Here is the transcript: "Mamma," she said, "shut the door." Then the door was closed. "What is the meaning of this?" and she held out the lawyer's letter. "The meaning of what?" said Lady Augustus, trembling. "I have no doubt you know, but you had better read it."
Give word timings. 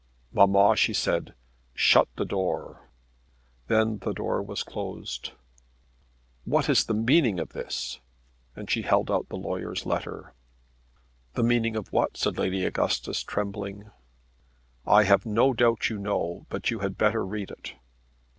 "Mamma," 0.33 0.75
she 0.75 0.93
said, 0.95 1.35
"shut 1.75 2.07
the 2.15 2.25
door." 2.25 2.89
Then 3.67 3.99
the 3.99 4.13
door 4.13 4.41
was 4.41 4.63
closed. 4.63 5.33
"What 6.43 6.67
is 6.69 6.85
the 6.85 6.95
meaning 6.95 7.39
of 7.39 7.49
this?" 7.49 7.99
and 8.55 8.67
she 8.67 8.81
held 8.81 9.11
out 9.11 9.29
the 9.29 9.37
lawyer's 9.37 9.85
letter. 9.85 10.33
"The 11.35 11.43
meaning 11.43 11.75
of 11.75 11.93
what?" 11.93 12.17
said 12.17 12.39
Lady 12.39 12.65
Augustus, 12.65 13.21
trembling. 13.21 13.91
"I 14.87 15.03
have 15.03 15.27
no 15.27 15.53
doubt 15.53 15.91
you 15.91 15.99
know, 15.99 16.47
but 16.49 16.71
you 16.71 16.79
had 16.79 16.97
better 16.97 17.23
read 17.23 17.51
it." 17.51 17.73